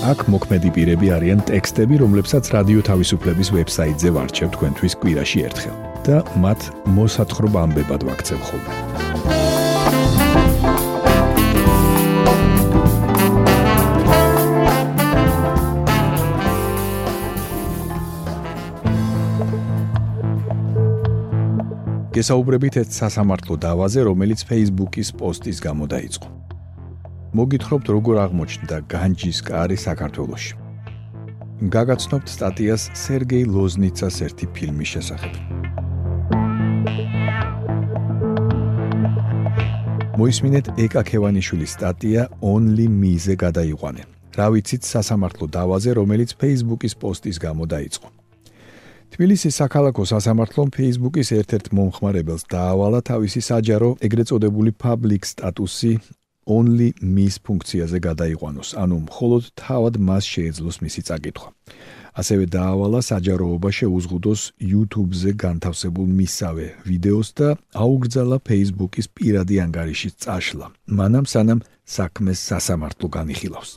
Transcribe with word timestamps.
აქ 0.00 0.22
მოქმედი 0.32 0.70
პირები 0.72 1.10
არიან 1.12 1.42
ტექსტები, 1.44 1.98
რომლებსაც 2.00 2.48
რადიო 2.54 2.80
თავისუფლების 2.88 3.48
ვებსაიტზე 3.52 4.08
ვარჩევ 4.16 4.48
თქვენთვის 4.56 4.94
კვირაში 4.96 5.42
ერთხელ 5.44 5.76
და 6.06 6.16
მათ 6.40 6.60
მოსათხრობა 6.96 7.58
ამბებად 7.68 8.06
ვაქცევ 8.08 8.40
ხოლმე. 8.48 8.72
გესაუბრებით 22.16 22.74
ერთ 22.80 22.90
სასამართლო 23.04 23.54
დავაზე, 23.68 24.00
რომელიც 24.08 24.40
Facebook-ის 24.48 25.12
პოსტის 25.12 25.60
გამო 25.60 25.84
დაიწყო. 25.92 26.49
მოგითხრობთ 27.30 27.86
როგორ 27.94 28.16
აღმოჩნდა 28.26 28.76
განჯის 28.90 29.38
კარი 29.46 29.76
საქართველოში. 29.78 30.54
გაგაცნობთ 31.70 32.26
სტატიას 32.26 32.82
სერგეი 32.90 33.44
ლოზნიცას 33.54 34.16
ერთი 34.26 34.46
ფილმის 34.50 34.88
შესახებ. 34.94 35.32
მოისმინეთ 40.18 40.66
ეკა 40.84 41.02
ქევანიშვილის 41.06 41.70
სტატია 41.78 42.22
Only 42.42 42.86
Me-ზე 42.90 43.34
გადაიყვანე. 43.38 44.02
რა 44.34 44.46
ვიცით 44.52 44.82
სასამართლო 44.82 45.46
დავაზე, 45.54 45.90
რომელიც 46.02 46.30
Facebook-ის 46.34 46.94
პოსტის 46.98 47.36
გამო 47.38 47.64
დაიწყო. 47.70 48.08
თბილისის 49.14 49.54
საქალაქო 49.60 50.02
სასამართლომ 50.02 50.68
Facebook-ის 50.74 51.28
ერთ-ერთ 51.38 51.66
მომხმარებელს 51.78 52.42
დაავალა 52.50 53.00
თავისი 53.10 53.40
საჯარო 53.50 53.90
ეგრეთ 54.06 54.26
წოდებული 54.30 54.70
public 54.74 55.22
status-ი 55.32 55.92
only 56.56 56.88
miss 57.16 57.38
ფუნქციაზე 57.46 57.98
გადაიყვანოს, 58.08 58.68
ანუ 58.82 58.96
მხოლოდ 59.06 59.42
თავად 59.62 59.94
მას 60.08 60.24
შეეძლოს 60.34 60.76
მისი 60.84 61.00
წაკითხვა. 61.08 61.48
ასევე 62.20 62.44
დაავალა 62.50 63.00
საჯაროობა 63.06 63.70
შეუზღუდოს 63.78 64.40
YouTube-ზე 64.72 65.30
განთავსებულ 65.44 66.06
მისავე 66.18 66.66
ვიდეოს 66.90 67.28
და 67.38 67.48
აუგრძალა 67.84 68.36
Facebook-ის 68.48 69.06
პირადი 69.14 69.56
ანგარიშის 69.64 70.14
წაშლა. 70.22 70.66
მანამ 70.98 71.26
სანამ 71.32 71.60
საქმეს 71.86 72.38
სასამართლო 72.50 73.06
განიხილავს. 73.16 73.70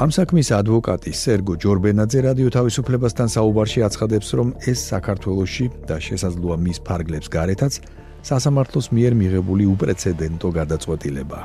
ამ 0.00 0.10
საქმის 0.16 0.48
ადვოკატი 0.56 1.12
სერგო 1.12 1.54
ჯორბენაძე 1.60 2.20
რადიო 2.24 2.48
თავისუფლებასთან 2.56 3.28
საუბარში 3.36 3.80
აცხადებს, 3.84 4.28
რომ 4.38 4.48
ეს 4.64 4.78
საქართველოსი 4.92 5.66
და 5.88 5.96
შესაძლოა 6.00 6.56
მის 6.56 6.78
ფარგლებს 6.88 7.28
გარეთაც 7.28 7.72
სასამართლოს 8.22 8.86
მიერ 8.96 9.12
მიღებული 9.20 9.64
უპრეცედენტო 9.74 10.48
გადაწყვეტილება. 10.58 11.40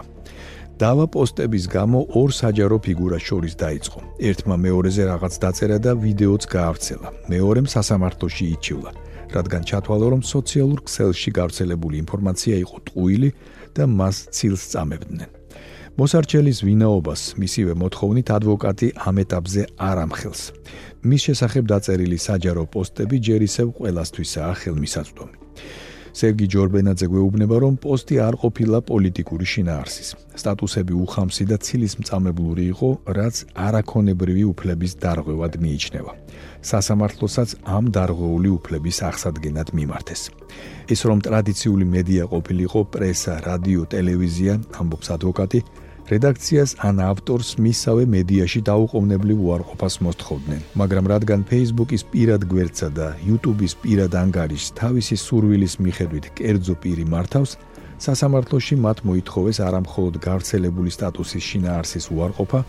დავა 0.76 1.06
პოსტების 1.08 1.66
გამო 1.72 2.00
ორ 2.20 2.30
საჯარო 2.36 2.78
ფიგურას 2.84 3.23
შორის 3.23 3.54
დაიწყო. 3.64 4.00
ერთმა 4.30 4.56
მეორეზე 4.66 5.03
რაღაც 5.12 5.34
დაწერა 5.44 5.78
და 5.80 5.91
ვიდეოც 5.96 6.44
გაავრცელა. 6.52 7.08
მეორემ 7.31 7.68
სასამართლოში 7.75 8.46
იჩივლა, 8.56 8.91
რადგან 9.36 9.62
ჩათვალა, 9.69 10.08
რომ 10.13 10.22
სოციალურ 10.36 10.80
ქსელში 10.88 11.31
გავრცელებული 11.40 11.96
ინფორმაცია 12.03 12.56
იყო 12.66 12.78
ტყუილი 12.88 13.30
და 13.75 13.84
მას 13.88 14.16
ცილს 14.36 14.63
წამებდნენ. 14.75 15.30
მოსარჩელის 15.96 16.59
ვინაობას 16.68 17.22
მისივე 17.40 17.74
მოთხოვნით 17.80 18.28
ადვოკატი 18.36 18.88
ამ 19.07 19.16
ეტაპზე 19.24 19.62
არ 19.80 19.97
ამხელს. 20.06 20.42
მის 21.07 21.22
შესახებ 21.28 21.63
დაწერილი 21.72 22.18
საჯარო 22.19 22.63
პოსტები 22.74 23.18
ჯერ 23.28 23.42
ისევ 23.47 23.68
ყველასთვისაა 23.80 24.53
ხელმისაწვდომი. 24.59 25.38
სერგი 26.16 26.48
ჯორბენაძე 26.48 27.08
გვეუბნება, 27.12 27.56
რომ 27.59 27.74
პოსტი 27.84 28.16
არ 28.24 28.36
ყოფილა 28.40 28.80
პოლიტიკური 28.88 29.46
შინაარსის. 29.52 30.09
სტატუსები 30.40 30.94
უხამსი 31.03 31.44
და 31.52 31.58
ცილის 31.59 31.94
მწამებლური 32.00 32.64
იყო, 32.72 32.90
რაც 33.18 33.36
არაქონებრივი 33.68 34.44
უფლების 34.52 34.92
დარღვევად 35.04 35.54
მიიჩნევა. 35.64 36.12
სასამართლოსაც 36.72 37.50
ამ 37.78 37.86
დარღვეული 37.96 38.50
უფლების 38.58 38.98
აღსადგენად 39.09 39.68
მიმართეს. 39.78 40.22
ის 40.94 41.00
რომ 41.08 41.20
ტრადიციული 41.28 41.86
მედია 41.96 42.24
ყოფილიყო 42.31 42.80
პრესა, 42.94 43.34
რადიო, 43.48 43.81
ტელევიზია, 43.94 44.54
ამბობს 44.80 45.08
ადვოკატი, 45.16 45.59
რედაქციას 46.06 46.76
ან 46.86 47.00
ავტორს 47.02 47.56
მისავე 47.58 48.04
მედიაში 48.06 48.62
დაუყოვნებლივ 48.70 49.40
უარყოფას 49.42 49.96
მოსთხოვდნენ, 50.06 50.62
მაგრამ 50.78 51.06
რადგან 51.14 51.42
Facebook-ის 51.50 52.06
პირად 52.14 52.46
გვერდსა 52.46 52.90
და 52.94 53.08
YouTube-ის 53.26 53.74
პირად 53.82 54.14
ანგარიშს 54.14 54.76
თავისი 54.78 55.18
სურვილის 55.18 55.80
მიხედვით 55.82 56.26
კერძო 56.38 56.76
პირი 56.78 57.06
მართავს, 57.10 57.58
სასამართლოში 58.06 58.76
მათ 58.86 58.98
მოითხოვეს 59.10 59.58
არამხოლოდ 59.66 60.16
გავრცელებული 60.30 60.90
სტატუსის 60.94 61.48
შინაარსის 61.50 62.06
უარყოფა, 62.14 62.60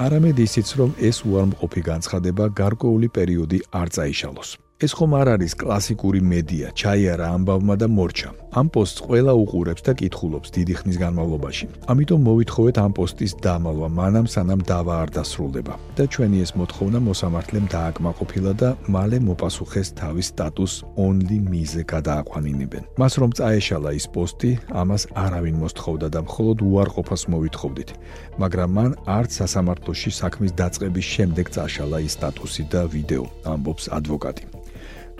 არამედ 0.00 0.36
ისიც, 0.46 0.68
რომ 0.80 0.90
ეს 0.96 1.20
უარმყოფი 1.28 1.82
განცხადება 1.90 2.44
გარკვეული 2.56 3.08
პერიოდი 3.12 3.58
არ 3.76 3.88
წაიშალოს. 3.92 4.65
ეს 4.76 4.92
ხომ 4.92 5.12
არ 5.16 5.28
არის 5.40 5.52
კლასიკური 5.56 6.20
მედია, 6.20 6.68
ჩაიარა 6.76 7.26
ამბავმა 7.32 7.74
და 7.80 7.86
მორჩა. 7.88 8.30
ამ 8.60 8.66
პოსტს 8.68 9.00
ყველა 9.08 9.32
უყურებს 9.32 9.82
და 9.88 9.92
კითხულობს 9.96 10.52
დიდი 10.52 10.74
ხნის 10.76 10.96
განმავლობაში. 11.00 11.66
ამიტომ 11.88 12.20
მოვითხოვეთ 12.28 12.76
ამ 12.84 12.92
პოსტის 12.92 13.32
დამალვა, 13.40 13.88
მანამ 14.00 14.26
სანამ 14.28 14.60
დავა 14.68 14.94
არ 15.02 15.08
დასრულდება. 15.16 15.74
და 15.96 16.04
ჩვენი 16.12 16.38
ეს 16.44 16.50
მოთხოვნა 16.60 16.98
მოსამართლემ 17.08 17.66
დააკმაყოფილა 17.72 18.52
და 18.60 18.68
მალე 18.92 19.18
მოპასუხეს 19.28 19.88
თავის 19.96 20.26
სტატუს 20.32 20.72
only 21.00 21.38
me-ზე 21.40 21.82
გადააყვანინებენ. 21.94 22.82
მას 23.00 23.12
რომ 23.20 23.30
წაეშალა 23.32 23.90
ის 23.96 24.06
პოსტი, 24.12 24.50
ამას 24.76 25.02
არავინ 25.24 25.56
მოსთხოვდა 25.64 26.08
და 26.12 26.20
მხოლოდ 26.28 26.58
უარყოფას 26.68 27.22
მოვითხოვდით. 27.32 27.90
მაგრამ 28.36 28.70
მან 28.76 28.90
არც 29.08 29.30
სასამართლოში 29.40 30.10
საქმის 30.20 30.52
დაწყების 30.60 31.06
შემდეგ 31.14 31.46
წაშალა 31.54 31.98
ის 32.04 32.12
სტატუსი 32.20 32.62
და 32.72 32.84
ვიდეო, 32.92 33.24
ამბობს 33.52 33.84
ადვოკატი. 33.88 34.55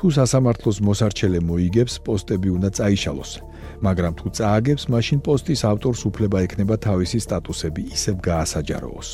თუ 0.07 0.13
სასამართლოს 0.15 0.79
მოსარჩელე 0.87 1.41
მოიგებს, 1.43 1.95
პოსტები 2.07 2.49
უნდა 2.57 2.71
წაიშალოს. 2.79 3.31
მაგრამ 3.83 4.13
თუ 4.19 4.27
წააგებს, 4.39 4.85
მაშინ 4.95 5.19
პოსტის 5.27 5.61
ავტორს 5.67 6.01
უფლება 6.07 6.39
ექნება 6.47 6.77
თავისი 6.87 7.19
სტატუსები 7.27 7.83
ისევ 7.97 8.15
გაასაჯაროოს. 8.29 9.09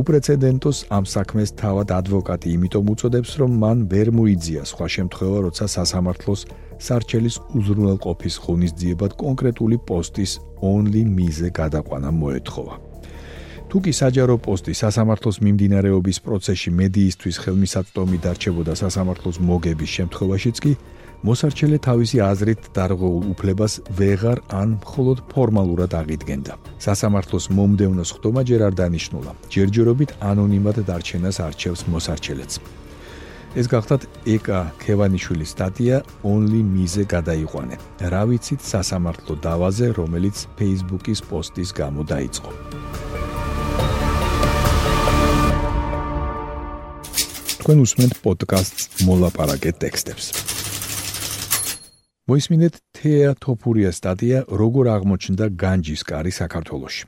უპრეცედენტოს 0.00 0.78
ამ 0.96 1.04
საქმეს 1.04 1.50
თავად 1.60 1.88
ადვოკატი 2.00 2.48
იმიტომ 2.56 2.84
უწოდებს, 2.92 3.30
რომ 3.40 3.50
მან 3.62 3.78
ვერ 3.92 4.08
მოიძია 4.18 4.62
სხვა 4.72 4.86
შემთხვევა, 4.96 5.38
როცა 5.46 5.64
სასამართლოს 5.76 6.40
სარჩელის 6.86 7.36
უზრუნველყოფის 7.58 8.34
ღონისძიებად 8.44 9.12
კონკრეტული 9.24 9.76
პოსტის 9.88 10.32
only 10.72 11.02
me-ზე 11.04 11.48
გადაყვანა 11.60 12.10
მოეთხოვა. 12.20 12.87
თუკი 13.68 13.92
საჯარო 13.92 14.38
პოსტი 14.40 14.72
სასამართლოს 14.80 15.38
მიმდინარეობის 15.44 16.18
პროცესში 16.24 16.70
მედიისთვის 16.72 17.36
ხელმისაწვდომი 17.44 18.18
დარჩებოდა 18.24 18.74
სასამართლოს 18.80 19.36
მოგების 19.44 19.90
შემთხვევაშიც 19.96 20.60
კი 20.64 20.72
მოსარჩელე 21.28 21.78
თავისი 21.84 22.16
აზრით 22.24 22.70
დარღვეულ 22.78 23.24
უფლებას 23.34 23.72
ვეღარ 23.98 24.40
ან 24.60 24.68
მხოლოდ 24.80 25.18
ფორმალურად 25.32 25.92
აღიდგენდა. 26.00 26.52
სასამართლოს 26.80 27.44
მომდევნო 27.58 28.04
ხდომა 28.08 28.42
ჯერ 28.48 28.60
არ 28.68 28.74
დანიშნულა. 28.80 29.32
ჯერჯერობით 29.52 30.10
ანონიმად 30.30 30.76
დარჩენას 30.88 31.36
არჩევს 31.48 31.80
მოსარჩელეც. 31.92 32.52
ეს 33.60 33.66
გახდათ 33.72 34.02
ეკა 34.34 34.60
ქევანიშვილის 34.80 35.52
სტატია 35.52 35.96
only 36.24 36.62
me-ზე 36.64 37.04
გადაიყვანე. 37.04 37.76
რა 38.12 38.22
ვიცით 38.28 38.60
სასამართლო 38.72 39.34
დავაზე, 39.44 39.86
რომელიც 40.00 40.36
Facebook-ის 40.56 41.20
პოსტის 41.28 41.70
გამო 41.76 42.00
დაიწყო. 42.08 43.07
თქვენ 47.68 47.82
უსმენთ 47.84 48.14
პოდკასტს 48.24 49.02
მოლაპარაკე 49.04 49.70
ტექსტებს. 49.76 50.26
მოისმინეთ 52.24 52.74
თეა 52.96 53.32
თოფურია 53.44 53.90
სტატია 53.92 54.38
როგორ 54.48 54.88
აღმოჩნდა 54.96 55.46
განჯის 55.52 56.02
კარი 56.08 56.32
საქართველოში. 56.32 57.04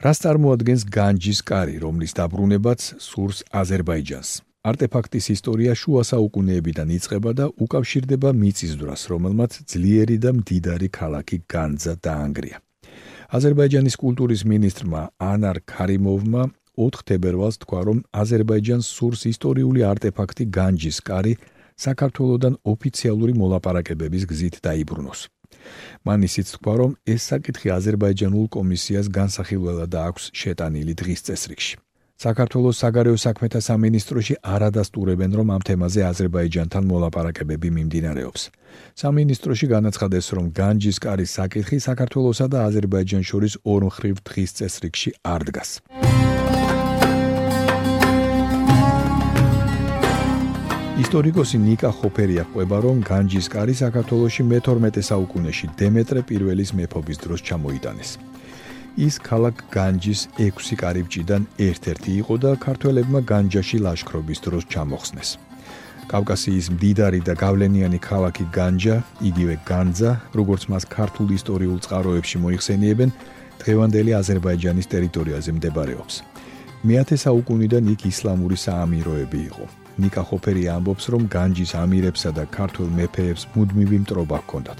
რას 0.00 0.18
წარმოადგენს 0.24 0.82
განჯის 0.96 1.40
კარი, 1.44 1.76
რომლის 1.76 2.16
დაბრუნებაც 2.16 2.80
სურს 2.96 3.44
აზერბაიჯანს? 3.52 4.30
არტეფაქტის 4.64 5.26
ისტორია 5.36 5.72
შუა 5.76 6.02
საუკუნეებიდან 6.08 6.88
იწყება 6.96 7.30
და 7.36 7.52
უკავშირდება 7.52 8.32
მიწის 8.32 8.72
დრას, 8.80 9.02
რომელმაც 9.12 9.52
ძლიერი 9.68 10.16
და 10.24 10.30
მდიდარი 10.40 10.88
ქალაქი 10.88 11.36
განძა 11.44 12.00
დაანგრია. 12.00 12.56
აზერბაიჯანის 13.28 13.96
კულტურის 14.00 14.42
მინისტრმა 14.48 15.00
ანარ 15.20 15.60
ქარიმოვმა 15.68 16.42
4 16.76 17.04
თებერვალს 17.08 17.56
თქვა, 17.62 17.80
რომ 17.88 17.98
აზერბაიჯანს 18.22 18.86
სურს 18.96 19.20
ისტორიული 19.32 19.80
არტეფაქტი 19.92 20.44
განჯის 20.58 20.98
კარი 21.08 21.34
საქართველოსდან 21.74 22.54
ოფიციალური 22.72 23.32
მოლაპარაკებების 23.34 24.24
გზით 24.30 24.54
დაიბრუნოს. 24.66 25.20
მან 26.06 26.20
ისიც 26.28 26.46
თქვა, 26.58 26.74
რომ 26.80 26.90
ეს 27.14 27.22
საკითხი 27.30 27.68
აზერბაიჯანულ 27.78 28.46
კომისიას 28.56 29.06
განსახილველად 29.18 29.92
აქვს 30.06 30.22
შეტანილი 30.40 30.92
დღის 31.00 31.20
წესრიგში. 31.26 31.74
საქართველოს 32.24 32.78
საგარეო 32.82 33.16
საქმეთა 33.18 33.60
სამინისტროში 33.68 34.34
არადასტურებენ, 34.54 35.30
რომ 35.38 35.48
ამ 35.56 35.62
თემაზე 35.68 36.00
აზერბაიჯანთან 36.12 36.84
მოლაპარაკებები 36.92 37.68
მიმდინარეობს. 37.76 38.42
სამინისტროში 39.02 39.66
განაცხადეს, 39.74 40.26
რომ 40.36 40.46
განჯის 40.60 40.98
კარის 41.04 41.30
საკითხი 41.38 41.78
საქართველოსა 41.88 42.46
და 42.54 42.58
აზერბაიჯანს 42.70 43.26
შორის 43.30 43.54
ორმხრივ 43.66 44.14
დღის 44.28 44.50
წესრიგში 44.58 45.10
არ 45.34 45.40
დგას. 45.50 45.70
ისტორიკოსი 50.94 51.58
ნიკა 51.58 51.90
ხოფერია 51.90 52.44
ყვება, 52.52 52.78
რომ 52.84 53.00
განჯის 53.02 53.48
კარი 53.50 53.74
საქართველოში 53.74 54.44
მე-12 54.46 55.02
საუკუნეში 55.02 55.66
დემეტრე 55.74 56.22
პირველის 56.22 56.70
მეფობის 56.78 57.18
დროს 57.18 57.40
ჩამოიტანეს. 57.48 58.10
ის 58.94 59.14
ქალაქ 59.18 59.56
განჯის 59.74 60.20
6 60.38 60.78
კარიბჭიდან 60.78 61.42
ერთ-ერთი 61.58 62.10
იყო 62.22 62.34
და 62.38 62.50
ქართველებმა 62.66 63.20
განჯაში 63.26 63.78
ლაშქრობის 63.82 64.38
დროს 64.46 64.64
ჩამოხსნეს. 64.70 65.30
კავკასიის 66.06 66.66
მდიდარი 66.78 67.20
და 67.26 67.34
გავლენიანი 67.42 67.98
ქალაქი 67.98 68.44
განჯა, 68.54 68.96
იგივე 69.28 69.54
განძა, 69.66 70.10
როგორც 70.38 70.62
მას 70.70 70.84
ქართულ 70.86 71.28
ისტორიულ 71.38 71.78
წყაროებში 71.82 72.36
მოიხსენიებენ, 72.38 73.10
დღევანდელი 73.58 74.12
აზერბაიჯანის 74.22 74.86
ტერიტორიაზე 74.94 75.50
მდებარეობს. 75.58 76.14
მე-10 76.86 77.18
საუკუნიდან 77.26 77.82
იქ 77.94 78.00
ისლამური 78.14 78.56
საამიროები 78.66 79.40
იყო. 79.50 79.83
ნიკა 79.98 80.22
ხოფერი 80.28 80.64
ამბობს, 80.76 81.04
რომ 81.14 81.22
განჯის 81.30 81.72
ამირებსა 81.78 82.30
და 82.38 82.44
ქართულ 82.56 82.88
მეფეებს 82.98 83.46
მუდმივი 83.54 83.98
მტრობა 84.04 84.36
ჰქონდათ. 84.42 84.78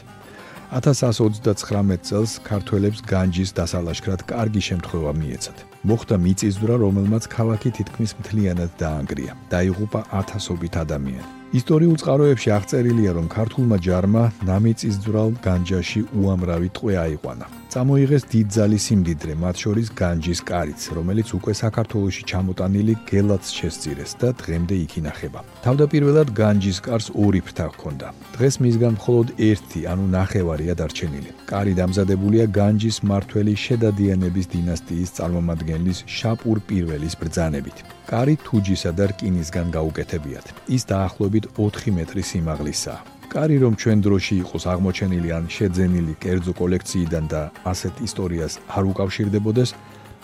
1129 0.75 2.03
წელს 2.09 2.33
ქართველებს 2.43 3.01
განჯის 3.07 3.55
დასალაშქრად 3.55 4.27
კარგი 4.27 4.63
შემთხვევა 4.69 5.13
მიეცათ. 5.21 5.59
მოხდა 5.87 6.17
მიწისძვრა, 6.25 6.75
რომელმაც 6.85 7.25
ქალაქი 7.37 7.71
თითქმის 7.79 8.11
მთლიანად 8.19 8.71
დაანგრია. 8.83 9.33
დაიღუპა 9.55 10.01
ათასობით 10.21 10.75
ადამიანი. 10.85 11.44
ისტორიულ 11.55 11.97
წყაროებში 12.03 12.51
აღწერილია, 12.51 13.11
რომ 13.15 13.27
ქართულმა 13.31 13.77
ჯარმა 13.79 14.23
ნამიწისძვრალ 14.49 15.31
განჯაში 15.45 16.01
უამრავი 16.19 16.69
ტყვე 16.75 16.95
აიყვანა. 17.05 17.47
წამოიღეს 17.75 18.25
დიდძალი 18.31 18.79
სიმდიდრე, 18.87 19.33
მათ 19.43 19.57
შორის 19.63 19.89
განჯის 19.99 20.41
კარიც, 20.51 20.81
რომელიც 20.95 21.29
უკვე 21.39 21.53
საქართველოში 21.63 22.23
ჩამოტანილი 22.31 22.95
გელაც 23.11 23.45
შესწირეს 23.59 24.13
და 24.21 24.29
დღემდე 24.43 24.75
იქ 24.85 24.93
ინახება. 25.01 25.41
თავდაპირველად 25.67 26.29
განჯის 26.39 26.79
კარს 26.87 27.07
ორი 27.25 27.41
ფრთა 27.47 27.67
ჰქონდა. 27.75 28.07
დღეს 28.35 28.55
მისგან 28.63 28.93
მხოლოდ 28.99 29.29
ერთი, 29.51 29.81
ანუ 29.91 30.05
ნახევარია 30.19 30.75
დარჩენილი. 30.81 31.31
კარი 31.51 31.73
დამზადებულია 31.81 32.45
განჯის 32.59 32.97
მართველი 33.11 33.53
შედადიანების 33.67 34.47
დინასტიის 34.55 35.11
წარმომადგენლის 35.19 35.99
შაპურ 36.19 36.57
პირველის 36.69 37.15
ბრძანებით. 37.21 37.77
კარი 38.11 38.35
თუჯისა 38.47 38.91
და 38.99 39.05
რკინისგან 39.11 39.67
გაუკეთებიათ. 39.77 40.47
ის 40.77 40.83
დაახლოებით 40.93 41.44
4 41.57 41.93
მეტრი 41.99 42.23
სიმაღლისაა. 42.31 43.01
კარი 43.35 43.57
რომ 43.59 43.75
ჩვენ 43.75 43.99
დროში 44.07 44.35
იყოს 44.45 44.65
აღმოჩენილი 44.73 45.29
ან 45.35 45.45
შეძენილი 45.51 46.15
კერძო 46.23 46.53
კოლექციიდან 46.55 47.25
და 47.33 47.43
ასეთ 47.73 47.95
ისტორიას 48.07 48.53
არ 48.77 48.85
უკავშირდებოდეს, 48.93 49.71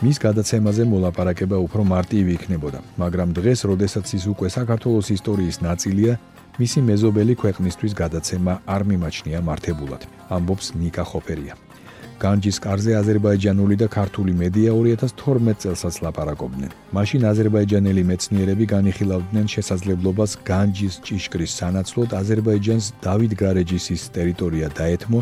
მის 0.00 0.16
გადაცემაზე 0.26 0.82
მოლაპარაკება 0.92 1.56
უფრო 1.66 1.82
მარტივი 1.84 2.32
იქნებოდა, 2.38 2.80
მაგრამ 3.02 3.28
დღეს, 3.38 3.60
როდესაც 3.70 4.06
ის 4.16 4.24
უკვე 4.32 4.48
საქართველოს 4.48 5.08
ისტორიის 5.16 5.56
ნაწილია, 5.68 6.12
მისი 6.60 6.80
მეზობელი 6.88 7.34
ქვეყნისთვის 7.42 7.92
გადაცემა 8.02 8.52
არ 8.74 8.82
მიმაჩნია 8.90 9.40
მართებულად, 9.48 10.02
ამბობს 10.30 10.66
ნიკა 10.80 11.04
ხოფერია. 11.10 11.54
განჯის 12.20 12.58
კარზე 12.60 12.92
აზერბაიჯანული 13.00 13.76
და 13.80 13.86
ქართული 13.88 14.32
მედია 14.36 14.70
2012 14.76 15.56
წელსაც 15.62 15.94
ლაპარაკობდნენ. 16.04 16.70
მაშინ 16.92 17.22
აზერბაიჯანელი 17.32 18.02
მეცნიერები 18.10 18.64
განიხილავდნენ 18.74 19.46
შესაძლებლობას 19.54 20.32
განჯის 20.50 20.94
ჭიშკრის 21.06 21.52
სანაცვლოდ 21.60 22.10
აზერბაიჯანს 22.20 22.84
დავით 23.06 23.32
გარეჯისის 23.42 24.02
ტერიტორია 24.16 24.68
დაეთმო, 24.68 25.20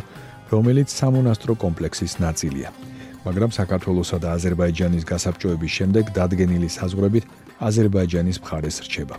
რომელიც 0.51 0.89
სამონასტრო 0.99 1.55
კომპლექსის 1.65 2.13
ნაწილია. 2.19 2.69
მაგრამ 3.27 3.51
საქართველოსა 3.61 4.17
და 4.19 4.29
აზერბაიჯანის 4.39 5.05
გასაბჭოების 5.13 5.73
შემდეგ 5.79 6.05
დადგენილი 6.19 6.69
საზღვრებით 6.79 7.25
აზერბაიჯანის 7.69 8.39
მხარეს 8.43 8.77
რჩება. 8.87 9.17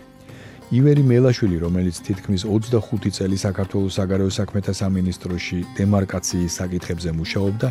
ივერი 0.70 1.02
მელაშვილი, 1.02 1.56
რომელიც 1.66 1.96
თითქმის 2.06 2.44
25 2.46 3.10
წელი 3.10 3.36
საქართველოს 3.42 3.96
საგარეო 3.98 4.30
საქმეთა 4.30 4.72
სამინისტროში 4.78 5.58
დემარკაციის 5.74 6.58
საკითხებზე 6.62 7.10
მუშაობდა, 7.18 7.68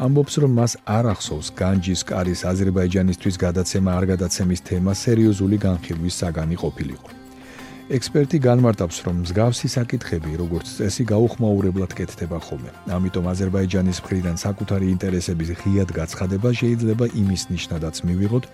ამბობს, 0.00 0.34
რომ 0.40 0.52
მას 0.56 0.72
არ 0.88 1.10
ახსოვს 1.12 1.52
განჯის 1.60 2.00
კარის 2.08 2.40
აზერბაიჯანისთვის 2.48 3.36
გადაცემა 3.36 3.90
არ 3.98 4.04
გადაცემის 4.16 4.64
თემა 4.64 4.92
სერიოზული 4.96 5.56
განხილვის 5.60 6.14
საგანი 6.24 6.56
ყოფილიყო. 6.56 7.08
ექსპერტი 7.92 8.38
განმარტავს, 8.48 8.96
რომ 9.04 9.16
მსგავსი 9.28 9.68
საკითხები, 9.76 10.32
როგორც 10.40 10.66
წესი, 10.80 11.04
გაუხმაურებლად 11.12 11.92
კეთდება 11.92 12.38
ხოლმე. 12.40 12.72
ამიტომ 12.96 13.24
აზერბაიჯანის 13.28 13.98
მხრიდან 14.00 14.36
საკუთარი 14.40 14.86
ინტერესების 14.96 15.50
ღიად 15.60 15.90
გაცხადება 15.92 16.48
შეიძლება 16.56 17.04
იმის 17.12 17.42
ნიშნადაც 17.52 17.96
მივიღოთ, 18.08 18.44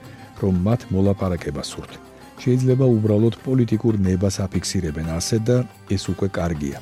რომ 0.42 0.54
მათ 0.66 0.80
მოლაპარაკება 0.90 1.62
სურთ. 1.62 2.17
შეიძლება 2.38 2.86
უბრალოდ 2.86 3.34
პოლიტიკურ 3.42 3.94
ნებას 3.98 4.36
აფიქსირებენ 4.46 5.06
ასე 5.18 5.38
და 5.42 5.56
ეს 5.90 6.04
უკვე 6.12 6.28
კარგია. 6.38 6.78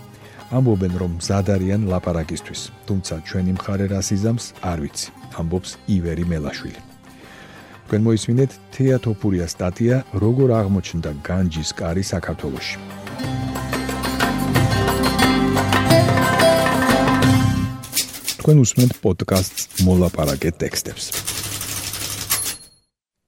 ამბობენ 0.56 0.92
რომ 1.00 1.12
მზადარიან 1.18 1.82
ლაპარაკისთვის, 1.90 2.60
თუმცა 2.86 3.14
ჩვენი 3.28 3.52
მხარე 3.58 3.86
რას 3.90 4.08
იზამს, 4.16 4.44
არ 4.62 4.78
ვიცი, 4.84 5.08
ამბობს 5.40 5.70
ივერი 5.90 6.24
მელაშვილი. 6.32 6.80
თქვენ 7.86 8.00
მოისმინეთ 8.06 8.50
თეატოფურია 8.74 9.46
სტატია 9.46 9.96
როგორ 10.22 10.48
აღმოჩნდა 10.60 11.10
განჯის 11.26 11.70
კარი 11.78 12.04
საქართველოში. 12.12 12.78
თქვენ 18.38 18.56
უსმენთ 18.62 18.92
პოდკასტს 19.02 19.62
მოლაპარაკე 19.86 20.50
ტექსტებს. 20.62 21.35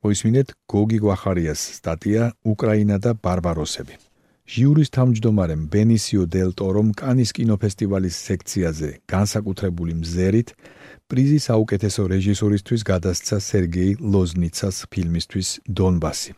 მოისმინეთ 0.04 0.52
გოგი 0.70 0.98
გვახარიას 1.02 1.62
სტატია 1.78 2.28
უკრაინა 2.46 2.96
და 3.02 3.10
ბარბაროსები. 3.18 3.98
ჟიურის 4.48 4.88
თავმჯდომარემ 4.96 5.62
ბენისიო 5.72 6.22
დელ 6.32 6.54
ტორომ 6.56 6.92
კანის 6.96 7.30
კინოფესტივალის 7.36 8.16
სექციაზე 8.28 8.88
განსაკუთრებული 9.12 9.96
მზერით 10.00 10.54
პრიზი 11.10 11.38
საუკეთესო 11.48 12.02
რეჟისორისთვის 12.12 12.82
გადასცა 12.90 13.36
სერგეი 13.48 13.92
ლოზნიცას 14.14 14.76
ფილმისთვის 14.92 15.48
დონბასი. 15.68 16.32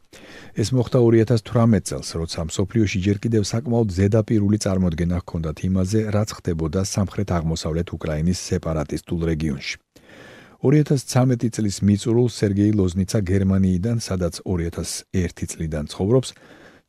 ეს 0.59 0.69
მოხდა 0.75 0.99
2018 1.07 1.87
წელს, 1.87 2.09
როცა 2.21 2.41
მსოფლიოში 2.51 2.99
ჯერ 3.07 3.19
კიდევ 3.23 3.43
საკმაოდ 3.53 3.89
ზედაპირული 3.99 4.59
წარმოდგენა 4.65 5.17
ჰქონდათ 5.23 5.59
იმაზე, 5.71 6.01
რაც 6.17 6.29
ხდებოდა 6.35 6.81
სამხრეთ-აღმოსავლეთ 6.95 7.89
უკრაინის 7.95 8.39
სეპარატისტულ 8.51 9.21
რეგიონში. 9.31 9.75
2013 10.61 11.49
წლის 11.57 11.81
მიწურულ 11.81 12.29
სერგეი 12.29 12.73
ლოზნიცა 12.77 13.19
გერმანიიდან, 13.25 13.97
სადაც 14.05 14.45
2001 14.45 15.49
წლიდან 15.49 15.89
ცხოვრობს, 15.89 16.35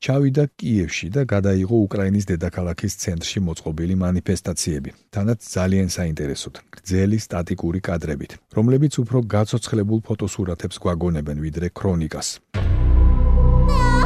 ჩავიდა 0.03 0.43
კიევში 0.59 1.07
და 1.15 1.23
გადაიღო 1.23 1.77
უკრაინის 1.87 2.27
დედაქალაქის 2.31 2.93
ცენტრში 3.03 3.39
მოწყობილი 3.47 3.95
манифестაციები. 4.03 4.91
თანაც 5.15 5.39
ძალიან 5.55 5.87
საინტერესოდ, 5.87 6.53
გრძელი 6.75 7.17
სტატიკური 7.23 7.79
კადრებით, 7.79 8.31
რომლებიც 8.51 8.93
უფრო 9.07 9.17
გაცოცხლებულ 9.35 9.99
ფოტოსურათებს 10.03 10.77
გვაგონებენ 10.83 11.37
ვიდრე 11.39 11.67
ქრონიკას. 11.71 12.27
Yeah. 13.71 14.00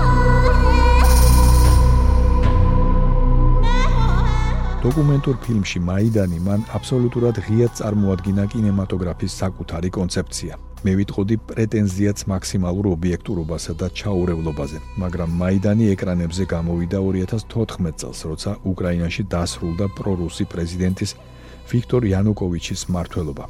დოკუმენტურ 4.86 5.38
ფილმში 5.42 5.80
მაიდანი 5.82 6.40
მან 6.46 6.64
აბსოლუტურად 6.78 7.40
ღიად 7.46 7.72
წარმოადგინა 7.80 8.44
კინემატოგრაფის 8.54 9.38
საკუთარი 9.42 9.90
კონცეფცია. 9.96 10.60
მე 10.86 10.94
ვიტყოდი 11.00 11.38
პრეტენზიაც 11.50 12.20
მაქსიმალურ 12.30 12.90
ობიექტურობასა 12.94 13.74
და 13.82 13.88
ჩაურევლობაზე, 14.00 14.78
მაგრამ 15.02 15.30
მაიდანი 15.42 15.86
ეკრანებზე 15.96 16.46
გამოვიდა 16.54 17.00
2014 17.02 17.98
წელს, 17.98 18.20
როცა 18.30 18.52
უკრაინაში 18.72 19.24
დასრულდა 19.34 19.86
პრორუსი 19.98 20.46
პრეზიდენტის 20.54 21.12
ვიქტორ 21.72 22.02
იანუკოვიჩის 22.14 22.82
მმართველობა. 22.86 23.46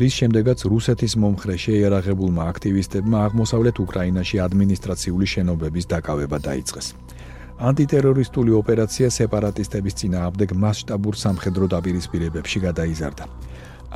რის 0.00 0.12
შემდეგაც 0.16 0.58
რუსეთის 0.72 1.12
მომხრე 1.20 1.54
შეიარაღებულმა 1.60 2.42
აქტივისტებმა 2.52 3.16
აღმოსავლეთ 3.28 3.76
უკრაინაში 3.84 4.36
ადმინისტრაციული 4.48 5.26
შენობების 5.34 5.84
დაკავება 5.92 6.38
დაიწყეს. 6.48 6.86
ანტიტერორისტული 7.60 8.54
ოპერაცია 8.56 9.08
სეპარატისტების 9.12 9.96
წინააღმდეგ 10.00 10.52
მასშტაბურ 10.62 11.14
სამხედრო 11.22 11.66
დაპირისპირებებში 11.74 12.58
გადაიზარდა. 12.64 13.24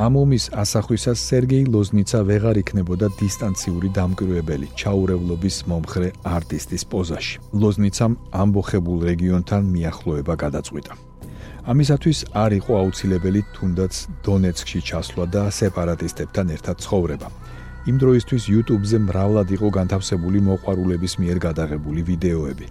ამ 0.05 0.13
ომის 0.21 0.45
ასახვისას 0.63 1.19
სერგეი 1.29 1.65
ლოზნიცა 1.75 2.21
ვეღარ 2.29 2.57
იქნებოდა 2.61 3.09
დისტანციური 3.21 3.89
დამკვირვებელი 3.99 4.69
ჩაურევლობის 4.81 5.57
მომხრე 5.71 6.09
არტისტის 6.37 6.83
პოზაში. 6.93 7.35
ლოზნიცამ 7.63 8.13
ამბოხებულ 8.43 8.99
რეგიონთან 9.11 9.63
მიახლოება 9.75 10.35
გადაწყვიტა. 10.45 10.93
ამისათვის 11.73 12.19
არ 12.45 12.51
იყო 12.61 12.73
აუცილებელი 12.83 13.41
თუნდაც 13.57 13.93
დონეცკში 14.25 14.81
ჩასვლა 14.89 15.25
და 15.35 15.43
სეპარატისტებთან 15.61 16.47
ერთად 16.57 16.77
ცხოვრება. 16.85 17.29
იმ 17.85 17.97
დროისთვის 18.01 18.45
YouTube-ზე 18.49 18.99
მრავლად 19.05 19.49
იყო 19.57 19.69
განთავსებული 19.79 20.41
მოყვარულების 20.49 21.15
მიერ 21.21 21.39
გადაღებული 21.47 22.01
ვიდეოები. 22.09 22.67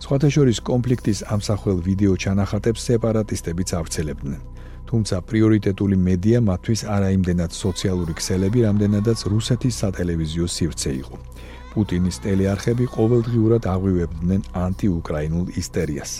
სხვათა 0.00 0.28
შორის 0.36 0.58
კონფლიქტის 0.64 1.18
ამსახველ 1.34 1.78
ვიდეო 1.84 2.14
ჩანახატებს 2.24 2.80
სეპარატისტებიც 2.88 3.68
ავრცელებდნენ. 3.78 4.40
თუმცა 4.88 5.16
პრიორიტეტული 5.28 5.96
მედია 6.08 6.38
მათთვის 6.48 6.80
არაიმდენად 6.96 7.50
სოციალური 7.52 8.12
ქსელები, 8.20 8.58
რამდენადაც 8.68 9.18
რუსეთის 9.32 9.74
სატელევიზიო 9.82 10.46
სივრცე 10.56 10.90
იყო. 11.02 11.16
პუტინის 11.74 12.16
ტელეარხები 12.24 12.84
ყოველდღიურად 12.96 13.64
აღვივებდნენ 13.74 14.42
ანტიუკრაინულ 14.64 15.46
ისტერიას, 15.60 16.12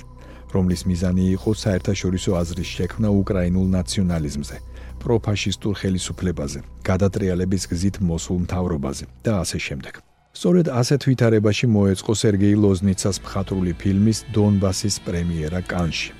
რომლის 0.54 0.82
მიზანი 0.90 1.24
იყო 1.36 1.50
საერთაშორისო 1.64 2.30
აზრის 2.42 2.70
შექმნა 2.76 3.08
უკრაინულ 3.22 3.66
ნაციონალიზმზე, 3.78 4.56
პროფაშისტურ 5.04 5.74
ხელისუფლებაზე, 5.80 6.60
გადატრიალების 6.88 7.62
გზით 7.70 7.96
მოსულ 8.10 8.38
მთავრობაზე 8.44 9.04
და 9.24 9.32
ასე 9.44 9.58
შემდეგ. 9.66 9.94
სწორედ 10.34 10.66
ასეთ 10.80 11.00
ვითარებაში 11.08 11.66
მოეწყო 11.76 12.12
სერგეი 12.20 12.56
ლოზნიცას 12.64 13.16
მხატვრული 13.24 13.72
ფილმის 13.80 14.18
დონბასის 14.34 14.96
პრემიერა 15.06 15.60
კანში. 15.70 16.10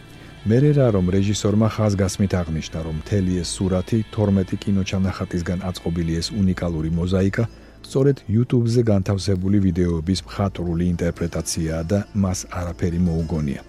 მერერა 0.44 0.86
რომ 0.94 1.06
რეჟისორმა 1.14 1.68
ხაზგასმით 1.74 2.32
აღნიშნა 2.40 2.78
რომ 2.86 2.96
მთელი 3.00 3.32
ეს 3.42 3.48
სურათი 3.56 3.98
12 4.12 4.60
კინოჩანახატისგან 4.64 5.58
აწყობილი 5.68 6.12
ეს 6.20 6.28
უნიკალური 6.40 6.90
მოზაიკა 7.00 7.44
სწორედ 7.88 8.16
YouTube-ზე 8.36 8.82
განთავსებული 8.92 9.58
ვიდეოების 9.66 10.20
მხატვრული 10.28 10.84
ინტერპრეტაციაა 10.92 11.84
და 11.92 11.98
მას 12.22 12.38
არაფერი 12.60 13.00
მოუგონია. 13.08 13.62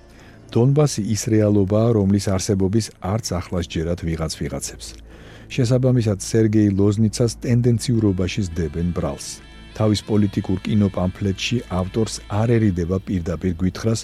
დონბასი 0.54 1.02
ის 1.16 1.22
რეალობაა, 1.34 1.90
რომლის 2.00 2.26
არსებობის 2.36 2.86
არც 3.14 3.26
ახლას 3.40 3.66
ჯერათ 3.74 4.00
ვიღაც 4.08 4.32
ვიღაცებს. 4.40 4.86
შესაბამისად, 5.50 6.20
სერგეი 6.22 6.70
ლოზნიცას 6.80 7.38
ტენდენციურობაში 7.44 8.42
ძდებენ 8.50 8.88
ბრალს. 8.96 9.28
თავის 9.76 10.02
პოლიტიკურ 10.08 10.58
კინოპამფლეტში 10.66 11.58
ავტორს 11.70 12.16
არ 12.32 12.50
ერიდება 12.58 12.98
პირდაპირ 13.08 13.54
გვითხრას, 13.60 14.02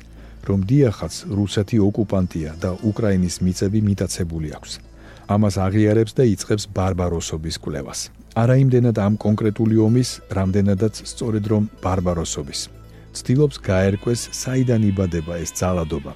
რომ 0.47 0.59
დიახაც 0.69 1.13
რუსეთი 1.37 1.77
ოკუპანტია 1.87 2.51
და 2.63 2.71
უკრაინის 2.89 3.35
მიწები 3.45 3.79
მიტაცებული 3.89 4.49
აქვს. 4.57 4.71
ამას 5.31 5.55
აღიარებს 5.65 6.13
და 6.17 6.23
იწყებს 6.33 6.65
ბარბაროსობის 6.75 7.57
კვლევას. 7.63 7.99
არაიმდენად 8.35 8.97
ამ 8.99 9.13
კონკრეტული 9.25 9.75
ომის, 9.87 10.09
რამდენადაც 10.37 10.95
სწორედ 11.11 11.45
რომ 11.51 11.63
ბარბაროსობის. 11.83 12.61
ცდილობს 13.15 13.57
გაერკვეს, 13.59 14.21
საიდან 14.41 14.81
იბადება 14.91 15.33
ეს 15.43 15.51
ძალადობა. 15.59 16.13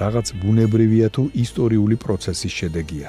რაღაც 0.00 0.26
ბუნებრივია 0.40 1.08
თუ 1.08 1.22
ისტორიული 1.44 1.96
პროცესის 1.96 2.52
შედეგია. 2.52 3.08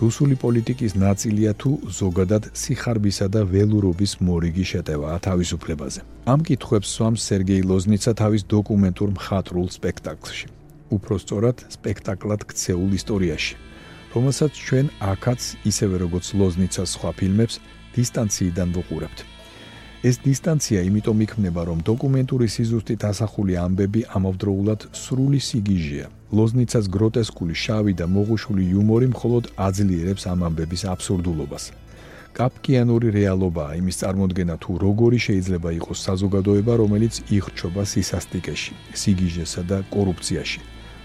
რუსული 0.00 0.34
პოლიტიკის 0.40 0.92
ნაწილია 0.96 1.52
თუ 1.60 1.70
ზოგადად 2.00 2.44
სიხარბისა 2.56 3.26
და 3.34 3.40
ველურობის 3.52 4.12
მორიგი 4.24 4.64
შეტევაა 4.72 5.18
თავისუფლებაზე. 5.28 6.00
ამ 6.32 6.40
კითხვებს 6.48 6.88
სვამს 6.96 7.22
სერგეი 7.28 7.62
ლოზნიცა 7.70 8.12
თავის 8.20 8.42
დოკუმენტურ 8.54 9.08
მხატვრულ 9.16 9.68
სპექტაკლში. 9.76 10.46
უფრო 10.96 11.14
სწორად, 11.22 11.56
სპექტაკლად 11.76 12.40
ქცეულ 12.50 12.90
ისტორიაში, 13.00 13.54
რომელსაც 14.14 14.52
ჩვენ 14.66 14.86
აქაც 15.12 15.40
ისევე 15.70 15.96
როგორც 16.04 16.26
ლოზნიცას 16.40 16.88
სხვა 16.96 17.10
ფილმებს 17.18 17.54
დისტანციიდან 17.96 18.68
ვუყურებთ. 18.74 19.18
ეს 20.00 20.16
დისტანცია 20.24 20.80
იმიტომ 20.88 21.18
იქმნება, 21.26 21.62
რომ 21.68 21.78
დოკუმენტური 21.84 22.46
სიზუსტით 22.48 23.02
ასახული 23.04 23.52
ამბები 23.60 24.00
ამავდროულად 24.16 24.86
სრული 24.96 25.40
სიგიჟეა. 25.48 26.06
ლოზნიცას 26.32 26.86
გროტესკული 26.94 27.54
შავი 27.64 27.92
და 28.00 28.06
მოღუშული 28.08 28.62
იუმორი 28.72 29.06
მხოლოდ 29.12 29.44
აძლიერებს 29.66 30.24
ამ 30.32 30.40
ამბების 30.48 30.82
აბსურდულობას. 30.94 31.64
კაპკიანური 32.32 33.08
რეალობაა 33.18 33.72
იმის 33.80 33.96
წარმოქმნა 34.00 34.54
თუ 34.62 34.70
როგორი 34.86 35.18
შეიძლება 35.26 35.70
იყოს 35.78 35.98
საზოგადოება, 36.08 36.72
რომელიც 36.82 37.14
იხრჩობა 37.36 37.82
სისასტიკეში, 37.92 38.72
სიგიჟესა 39.00 39.62
და 39.68 39.78
კორუფციაში. 39.92 40.60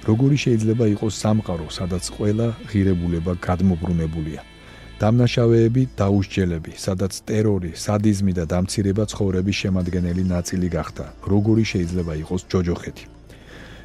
როგორი 0.07 0.37
შეიძლება 0.45 0.85
იყოს 0.95 1.13
სამყარო, 1.23 1.67
სადაც 1.67 2.03
ყველა 2.15 2.47
ღირებულება 2.69 3.33
გადმობრუნებულია. 3.47 4.54
დამნაშავეები 4.95 5.81
დაუსჯელები, 5.99 6.73
სადაც 6.79 7.17
ტერორი, 7.27 7.75
სადიზმი 7.75 8.31
და 8.31 8.43
დამცირება 8.47 9.03
ცხოვრების 9.11 9.57
შემადგენელი 9.61 10.23
ნაწილი 10.23 10.67
გახდა. 10.71 11.05
როგორი 11.27 11.63
შეიძლება 11.67 12.13
იყოს 12.23 12.41
ჯოჯოხეთი? 12.47 13.05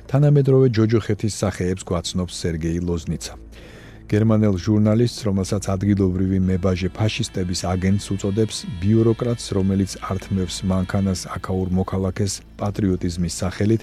თანამედროვე 0.07 0.67
ჯოჯოხეთის 0.71 1.35
სახეებს 1.43 1.83
გვაცნობს 1.83 2.35
სერგეი 2.41 2.79
ლოზნიცა. 2.87 3.35
გერმანელ 4.11 4.55
ჟურნალისტს, 4.55 5.21
რომელსაც 5.27 5.65
ადგილობრივი 5.75 6.39
მებაჟე 6.47 6.89
ფაშისტების 6.99 7.61
აგენტს 7.75 8.07
უწოდებს, 8.15 8.57
ბიუროკრატს, 8.83 9.47
რომელიც 9.59 9.91
ართმევს 10.11 10.57
მანქანას 10.71 11.21
აკაურ 11.37 11.69
მოქალაქეს 11.79 12.33
პატრიოტიზმის 12.59 13.35
სახელით, 13.43 13.83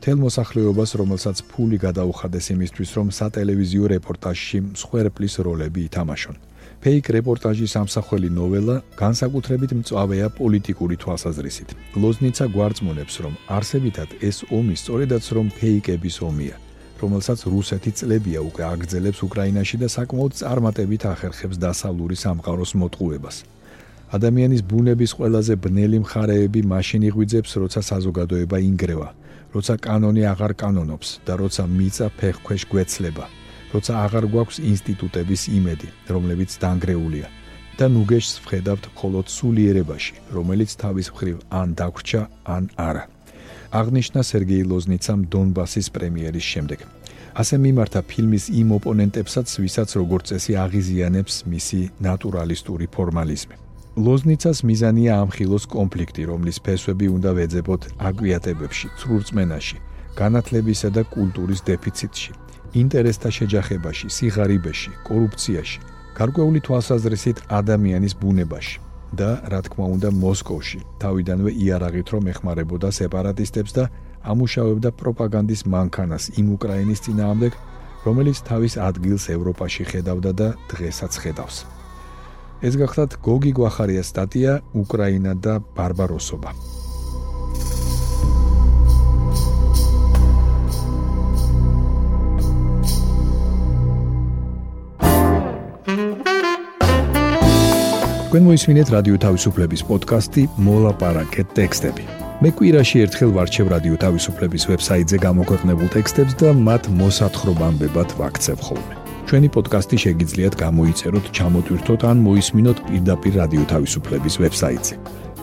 თელ 0.00 0.18
მოსახლეობას, 0.24 0.90
რომელსაც 1.00 1.36
ფული 1.52 1.76
გადაუხადეს 1.84 2.46
იმისთვის, 2.56 2.90
რომ 2.96 3.06
სატელევიზიო 3.18 3.84
რეპორტაჟში 3.96 4.58
მსხვერპლის 4.72 5.34
როლები 5.46 5.80
ითამაშონ. 5.88 6.51
ფეიქ 6.82 7.08
რეპორტაჟის 7.14 7.72
ამსახველი 7.78 8.28
ნოველა 8.34 8.74
განსაკუთრებით 8.98 9.70
მწვავეა 9.78 10.26
პოლიტიკური 10.34 10.96
თვალსაზრისით. 10.98 11.68
ლოზნიცა 12.02 12.44
გვარწმუნებს, 12.54 13.14
რომ 13.22 13.34
არსებითად 13.56 14.08
ეს 14.18 14.42
ომი 14.50 14.74
სწორედაც 14.82 15.24
რომ 15.30 15.46
ფეიქების 15.58 16.16
ომია, 16.26 16.56
რომელსაც 16.98 17.38
რუსეთი 17.54 17.90
წლებია 17.98 18.40
უკვე 18.42 18.62
აგრძელებს 18.72 19.18
უკრაინაში 19.26 19.76
და 19.78 19.88
საკმაოდ 19.94 20.32
წარმატებით 20.42 21.02
ახერხებს 21.14 21.56
დასავლური 21.62 22.16
სამყაროს 22.18 22.72
მოტყუებას. 22.74 23.36
ადამიანის 24.16 24.62
ბუნების 24.66 25.10
ყველაზე 25.18 25.54
ბნელი 25.62 25.98
მხარეები 26.02 26.60
მაშინ 26.66 27.02
იღვიძებს, 27.08 27.52
როცა 27.62 27.80
საზოგადოება 27.90 28.58
ინგრევა, 28.58 29.08
როცა 29.54 29.74
კანონი 29.86 30.22
აღარ 30.34 30.52
კანონობს 30.58 31.08
და 31.26 31.32
როცა 31.38 31.62
მიწა 31.78 32.06
ფეხქვეშ 32.18 32.62
გვეცლება. 32.74 33.24
როცა 33.72 33.92
აღარ 34.04 34.24
გვაქვს 34.32 34.58
ინსტიტუტების 34.72 35.42
იმედი, 35.58 35.88
რომლებიც 36.14 36.50
დაנגრეულია 36.62 37.28
და 37.78 37.88
ნუგეშს 37.88 38.34
ვხედავთ 38.44 38.84
მხოლოდ 38.92 39.26
სულიერებაში, 39.32 40.14
რომელიც 40.36 40.70
თავის 40.76 41.08
მხრივ 41.12 41.36
ან 41.50 41.68
დაგვრჩა, 41.78 42.22
ან 42.44 42.64
არა. 42.76 43.04
აღნიშნა 43.72 44.20
სერგეი 44.28 44.64
ლოზნიცამ 44.68 45.20
დონბასის 45.32 45.88
პრემიერის 45.96 46.46
შემდეგ. 46.52 46.80
ასე 47.32 47.56
მიმართა 47.64 48.00
ფილმის 48.10 48.44
იმ 48.60 48.68
ოპონენტებსაც, 48.76 49.48
ვისაც 49.64 49.88
როგორც 50.00 50.24
წესი 50.30 50.52
აღიზიანებს 50.64 51.34
მისი 51.48 51.80
ნატურალისტური 52.04 52.86
ფორმალიზმი. 52.92 53.56
ლოზნიცას 53.96 54.58
მიზანია 54.68 55.12
ამხილოს 55.24 55.64
კონფლიქტი, 55.72 56.22
რომლის 56.28 56.58
ფესვები 56.64 57.06
უნდა 57.16 57.30
ვეძებოთ 57.38 57.82
აგვიატებებში, 58.08 58.86
ცრურწმენაში, 59.00 59.76
განათლებისა 60.20 60.88
და 60.96 61.02
კულტურის 61.08 61.60
დეფიციტში. 61.68 62.30
ინტერესთა 62.72 63.30
შეჯახებაში, 63.38 64.06
სიღარიბეში, 64.16 64.92
კორუფციაში, 65.08 65.78
გარკვეული 66.16 66.60
თვალსაზრისით 66.66 67.38
ადამიანის 67.48 68.14
ბუნებაში 68.20 68.78
და 69.12 69.30
რა 69.52 69.60
თქმა 69.66 69.86
უნდა 69.96 70.08
მოსკოვში. 70.16 70.80
თავიდანვე 71.02 71.50
იარაღით 71.52 72.08
რომ 72.16 72.24
ეხმარებოდა 72.32 72.88
სეპარატისტებს 72.96 73.72
და 73.76 73.84
ამუშავებდა 74.24 74.90
პროპაგანდის 75.00 75.62
მანქანას 75.68 76.24
იმ 76.40 76.46
უკრაინის 76.56 77.02
ძინაამდე, 77.06 77.48
რომელიც 78.06 78.38
თავის 78.48 78.74
ადგილს 78.88 79.24
ევროპაში 79.36 79.84
ხედავდა 79.90 80.32
და 80.32 80.48
დღესაც 80.72 81.12
ხედავს. 81.22 81.56
ეს 82.62 82.74
გახლავთ 82.78 83.12
გოგი 83.26 83.52
გვახარიას 83.58 84.10
სტატია 84.14 84.52
უკრაინა 84.82 85.32
და 85.34 85.58
ბარბაროსობა. 85.76 86.71
თქვენ 98.32 98.46
მოისმინეთ 98.48 98.88
რადიო 98.96 99.16
თავისუფლების 99.20 99.82
პოდკასტი 99.84 100.42
მოლაპარაკე 100.64 101.42
ტექსტები. 101.52 102.04
მე 102.40 102.50
კვირაში 102.56 102.96
ერთხელ 103.04 103.30
ვარჩევ 103.36 103.66
რადიო 103.72 103.96
თავისუფლების 104.04 104.62
ვებსაიტზე 104.72 105.16
გამოქვეყნებულ 105.20 105.88
ტექსტებს 105.92 106.32
და 106.40 106.48
მათ 106.56 106.82
მოსათხრობამდებად 107.00 108.08
ვაქცევ 108.16 108.58
ხოლმე. 108.64 108.94
ჩვენი 109.28 109.48
პოდკასტი 109.52 109.96
შეგიძლიათ 110.04 110.54
გამოიწეროთ, 110.64 111.24
ჩამოტვირთოთ 111.36 112.00
ან 112.08 112.16
მოისმინოთ 112.24 112.78
პირდაპირ 112.88 113.34
რადიო 113.42 113.64
თავისუფლების 113.72 114.34
ვებსაიტზე. 114.40 114.94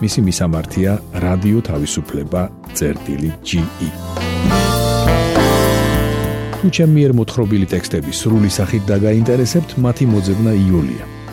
მისი 0.02 0.20
მისამართია 0.26 0.92
რადიო 1.26 1.58
თავისუფლება.ge. 1.70 3.62
თუ 6.58 6.66
ჩემი 6.74 6.92
მიერ 6.98 7.12
მოთხრობილი 7.22 7.66
ტექსტები 7.70 8.10
სრული 8.10 8.50
სახით 8.50 8.82
დაგაინტერესებთ, 8.90 9.70
მათი 9.78 10.04
მოძებნა 10.10 10.52
იულია. 10.66 11.19